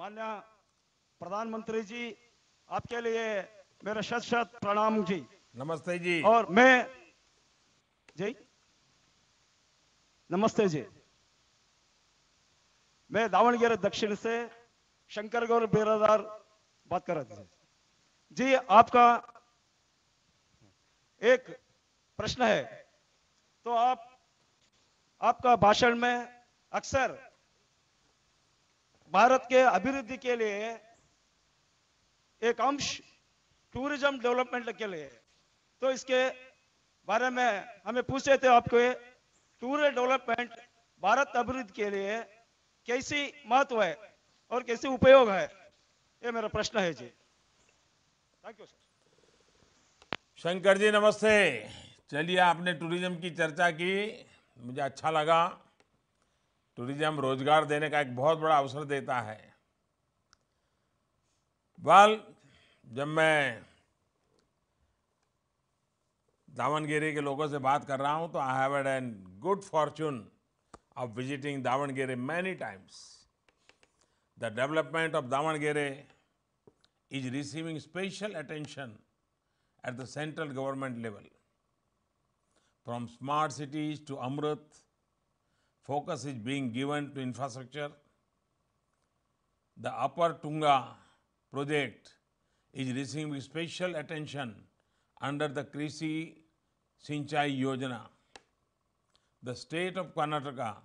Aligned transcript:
मान्य 0.00 0.24
प्रधानमंत्री 1.20 1.82
जी 1.82 2.16
आपके 2.68 3.00
लिए 3.00 3.24
मेरा 3.84 4.00
शत 4.00 4.24
शत 4.24 4.56
प्रणाम 4.60 5.04
जी। 5.04 5.28
नमस्ते 5.54 5.98
जी। 5.98 6.22
और 6.22 6.46
मैं 6.48 6.86
जी? 8.16 8.34
नमस्ते 10.30 10.68
जी। 10.68 10.84
मैं 13.10 13.28
दावणगेरे 13.30 13.76
दक्षिण 13.76 14.14
से 14.14 14.48
शंकर 15.08 15.46
गौर 15.46 15.66
बेरादार 15.66 16.22
बात 16.86 17.06
कर 17.06 17.16
रहे 17.16 17.44
थे। 17.44 17.48
जी 18.32 18.54
आपका 18.54 19.06
एक 21.22 21.50
प्रश्न 22.16 22.42
है। 22.42 22.64
तो 23.64 23.70
आप 23.70 24.08
आपका 25.20 25.56
भाषण 25.56 25.94
में 25.94 26.44
अक्सर 26.72 27.29
भारत 29.12 29.46
के 29.48 29.60
अभिवृद्धि 29.68 30.16
के 30.18 30.36
लिए 30.36 30.68
एक 32.42 32.60
अंश 32.60 33.00
टूरिज़्म 33.74 34.18
डेवलपमेंट 34.20 34.76
के 34.78 34.86
लिए। 34.86 35.08
तो 35.82 35.90
इसके 35.90 36.28
बारे 37.08 37.30
में 37.30 37.64
हमें 37.86 38.02
पूछे 38.02 38.36
थे 38.38 38.48
आपको 38.48 38.82
टूर 39.62 39.88
डेवलपमेंट 39.88 40.50
भारत 41.02 41.32
अभिवृद्धि 41.36 41.72
के 41.72 41.90
लिए 41.90 42.18
कैसी 42.88 43.22
महत्व 43.46 43.82
है 43.82 43.96
और 44.52 44.62
कैसे 44.62 44.88
उपयोग 44.88 45.30
है? 45.30 45.44
ये 46.22 46.30
मेरा 46.32 46.48
प्रश्न 46.48 46.78
है 46.78 46.92
जी। 46.92 47.06
थैंक 48.44 48.60
यू 48.60 48.66
शंकर 50.38 50.78
जी, 50.78 50.90
नमस्ते। 50.90 51.32
चलिए, 52.10 52.38
आपने 52.40 52.72
टूरिज़्म 52.74 53.16
की 53.20 53.30
चर्चा 53.30 53.70
की। 53.70 53.94
मुझे 54.58 54.80
अच्छा 54.82 55.10
लगा। 55.10 55.40
तो 56.80 56.86
टूरिज़्म 56.86 57.20
रोज़गार 57.20 57.64
देने 57.64 57.88
का 57.90 58.00
एक 58.00 58.14
बहुत 58.16 58.38
बड़ा 58.38 58.56
अवसर 58.58 58.84
देता 58.84 59.18
है। 59.20 59.54
वाल 61.82 62.16
जब 62.86 63.06
मैं 63.06 63.62
दावणगिरी 66.48 67.12
के 67.14 67.20
लोगों 67.20 67.48
से 67.48 67.58
बात 67.68 67.84
कर 67.84 68.00
रहा 68.00 68.12
हूँ 68.12 68.32
तो 68.32 68.38
I 68.38 68.56
have 68.60 68.76
had 68.78 68.86
an 68.86 69.12
good 69.40 69.62
fortune 69.64 70.26
of 70.96 71.10
visiting 71.10 71.62
Davangere 71.64 72.14
many 72.24 72.54
times 72.64 73.04
the 74.38 74.52
development 74.56 75.14
of 75.14 75.24
Davangere 75.36 75.88
is 77.10 77.30
receiving 77.34 77.78
special 77.80 78.42
attention 78.44 78.98
at 79.84 79.94
the 79.94 80.04
central 80.08 80.50
government 80.52 80.98
level 80.98 81.28
from 82.86 83.06
smart 83.18 83.52
cities 83.52 84.06
to 84.08 84.14
Amrut 84.30 84.86
focus 85.82 86.24
is 86.24 86.34
being 86.34 86.70
given 86.72 87.12
to 87.14 87.20
infrastructure. 87.20 87.90
The 89.76 89.90
Upper 89.90 90.38
Tunga 90.42 90.88
project 91.52 92.14
is 92.72 92.92
receiving 92.94 93.40
special 93.40 93.96
attention 93.96 94.54
under 95.20 95.48
the 95.48 95.64
Krishi 95.64 96.34
Sinchai 97.06 97.58
Yojana. 97.60 98.02
The 99.42 99.54
state 99.54 99.96
of 99.96 100.14
Karnataka 100.14 100.76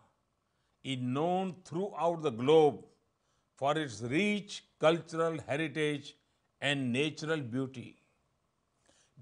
is 0.83 0.99
known 0.99 1.55
throughout 1.65 2.21
the 2.21 2.31
globe 2.31 2.83
for 3.57 3.77
its 3.77 4.01
rich 4.01 4.63
cultural 4.79 5.37
heritage 5.47 6.15
and 6.61 6.91
natural 6.93 7.39
beauty. 7.39 7.97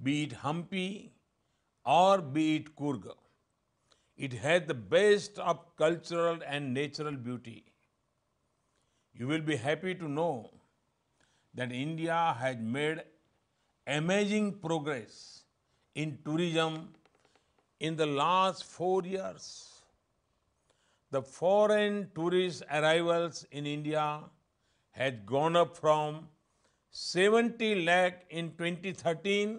Be 0.02 0.24
it 0.24 0.32
Hampi 0.32 1.10
or 1.86 2.22
be 2.22 2.58
it 2.58 2.76
Coorg, 2.76 3.12
it 4.18 4.34
has 4.34 4.64
the 4.68 4.74
best 4.74 5.40
of 5.40 5.60
cultural 5.76 6.40
and 6.46 6.74
natural 6.74 7.14
beauty. 7.14 7.66
You 9.14 9.28
will 9.28 9.42
be 9.42 9.56
happy 9.56 9.96
to 9.96 10.08
know 10.08 10.50
that 11.54 11.72
India 11.72 12.36
has 12.40 12.58
made 12.58 13.04
amazing 13.86 14.54
progress 14.54 15.44
in 15.96 16.18
tourism 16.26 16.90
in 17.80 17.96
the 17.96 18.06
last 18.06 18.64
four 18.64 19.04
years 19.04 19.74
the 21.14 21.22
foreign 21.22 21.98
tourist 22.16 22.64
arrivals 22.78 23.46
in 23.52 23.68
India 23.68 24.06
had 25.00 25.26
gone 25.32 25.56
up 25.56 25.76
from 25.78 26.16
70 26.90 27.84
lakh 27.86 28.26
in 28.30 28.50
2013 28.58 29.52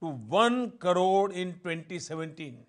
to 0.00 0.06
1 0.06 0.70
crore 0.84 1.32
in 1.32 1.54
2017. 1.54 2.64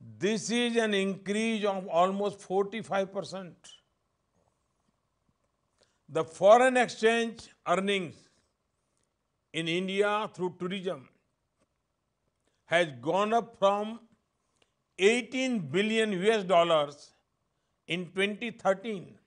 This 0.00 0.50
is 0.50 0.76
an 0.76 0.94
increase 0.94 1.64
of 1.64 1.88
almost 1.88 2.40
45%. 2.40 3.52
The 6.08 6.24
foreign 6.24 6.76
exchange 6.76 7.48
earnings 7.66 8.14
in 9.52 9.68
India 9.68 10.30
through 10.34 10.56
tourism 10.58 11.08
has 12.66 12.88
gone 13.00 13.32
up 13.32 13.58
from 13.58 14.00
18 14.98 15.58
billion 15.58 16.12
US 16.12 16.44
dollars 16.44 17.12
in 17.86 18.06
2013 18.06 19.18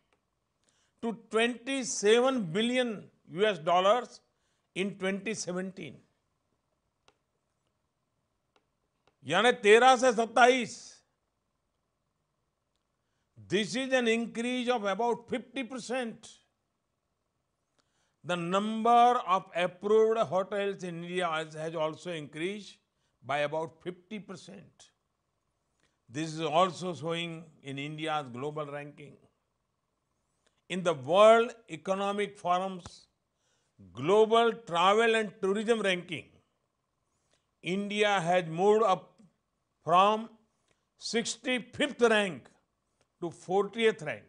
to 1.02 1.18
27 1.30 2.44
billion 2.46 3.10
US 3.34 3.60
dollars 3.60 4.22
in 4.76 4.92
2017 4.98 5.98
यानी 9.33 9.53
13 9.63 9.97
से 10.03 10.13
27 10.17 10.83
this 13.49 13.77
is 13.77 13.93
an 13.93 14.09
increase 14.09 14.69
of 14.69 14.85
about 14.93 15.29
50 15.31 15.65
percent 15.73 16.29
the 18.25 18.37
number 18.37 19.21
of 19.37 19.45
approved 19.55 20.19
hotels 20.33 20.83
in 20.83 21.05
india 21.05 21.29
has, 21.29 21.55
has 21.55 21.75
also 21.75 22.13
increased 22.13 22.79
by 23.23 23.39
about 23.49 23.83
50 23.83 24.19
percent 24.21 24.91
this 26.09 26.35
is 26.35 26.41
also 26.41 26.95
showing 26.95 27.45
in 27.63 27.79
India's 27.79 28.29
global 28.29 28.67
ranking. 28.67 29.17
In 30.69 30.83
the 30.83 30.95
World 30.95 31.55
Economic 31.71 32.39
Forum's 32.39 33.09
Global 33.93 34.53
Travel 34.67 35.17
and 35.17 35.33
Tourism 35.43 35.81
Ranking, 35.81 36.27
India 37.63 38.21
has 38.21 38.47
moved 38.47 38.85
up 38.85 39.10
from 39.84 40.30
65th 41.00 42.10
rank 42.10 42.50
to 43.20 43.30
40th 43.30 44.06
rank. 44.06 44.24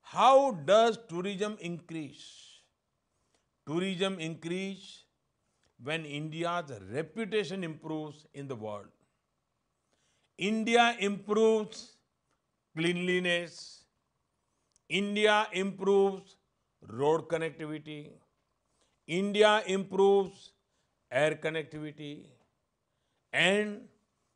How 0.00 0.50
does 0.50 0.98
tourism 1.08 1.56
increase? 1.60 2.26
Tourism 3.66 4.18
increase 4.18 5.04
when 5.82 6.04
India's 6.04 6.72
reputation 6.92 7.64
improves 7.64 8.26
in 8.34 8.48
the 8.48 8.56
world. 8.56 8.88
India 10.36 10.96
improves 10.98 11.96
cleanliness. 12.76 13.84
India 14.88 15.46
improves 15.52 16.36
road 16.88 17.28
connectivity. 17.28 18.10
India 19.06 19.62
improves 19.66 20.52
air 21.10 21.34
connectivity 21.34 22.26
and 23.32 23.80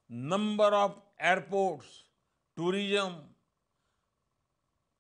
number 0.09 0.65
of 0.65 1.01
airports, 1.19 2.05
tourism 2.57 3.15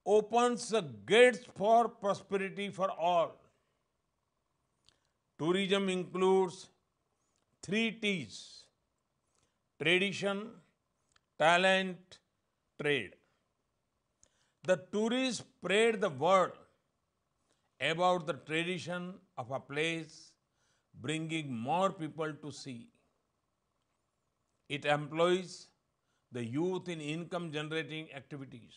opens 0.05 0.69
the 0.69 0.83
gates 0.83 1.41
for 1.57 1.89
prosperity 1.89 2.69
for 2.71 2.91
all. 2.91 3.37
Tourism 5.39 5.89
includes 5.89 6.69
three 7.63 7.91
T's 7.91 8.65
tradition, 9.81 10.49
talent, 11.39 12.19
trade. 12.81 13.15
The 14.63 14.77
tourists 14.91 15.41
spread 15.41 16.01
the 16.01 16.09
word 16.09 16.53
about 17.81 18.27
the 18.27 18.33
tradition 18.33 19.15
of 19.37 19.51
a 19.51 19.61
place, 19.61 20.33
bringing 20.95 21.53
more 21.55 21.91
people 21.93 22.33
to 22.33 22.51
see. 22.51 22.89
It 24.69 24.85
employs 24.85 25.69
the 26.33 26.45
youth 26.45 26.89
in 26.89 27.01
income 27.01 27.53
generating 27.53 28.13
activities. 28.13 28.75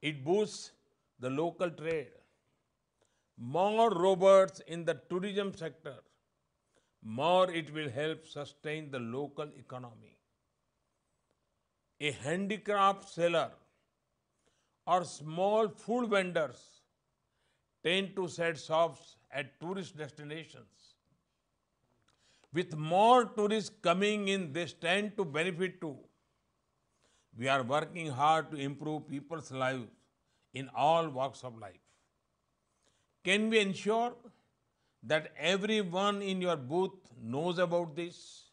It 0.00 0.24
boosts 0.24 0.72
the 1.20 1.30
local 1.30 1.70
trade. 1.70 2.08
More 3.38 3.90
robots 3.90 4.60
in 4.66 4.84
the 4.84 5.00
tourism 5.08 5.54
sector, 5.54 5.94
more 7.02 7.50
it 7.50 7.72
will 7.72 7.88
help 7.88 8.26
sustain 8.26 8.90
the 8.90 8.98
local 8.98 9.48
economy. 9.56 10.18
A 12.00 12.10
handicraft 12.10 13.08
seller 13.08 13.50
or 14.86 15.04
small 15.04 15.68
food 15.68 16.10
vendors 16.10 16.82
tend 17.84 18.14
to 18.16 18.28
set 18.28 18.58
shops 18.58 19.16
at 19.32 19.60
tourist 19.60 19.96
destinations. 19.96 20.91
With 22.52 22.76
more 22.76 23.24
tourists 23.24 23.70
coming 23.82 24.28
in, 24.28 24.52
they 24.52 24.66
stand 24.66 25.16
to 25.16 25.24
benefit 25.24 25.80
too. 25.80 25.96
We 27.36 27.48
are 27.48 27.62
working 27.62 28.10
hard 28.10 28.50
to 28.50 28.56
improve 28.58 29.08
people's 29.08 29.50
lives 29.50 29.88
in 30.52 30.68
all 30.74 31.08
walks 31.08 31.42
of 31.44 31.58
life. 31.58 31.80
Can 33.24 33.48
we 33.48 33.58
ensure 33.60 34.14
that 35.02 35.32
everyone 35.38 36.22
in 36.22 36.40
your 36.42 36.56
booth 36.56 36.92
knows 37.20 37.58
about 37.58 37.96
this? 37.96 38.51